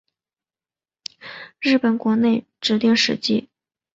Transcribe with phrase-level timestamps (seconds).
[1.59, 3.49] 日本国内指定史迹。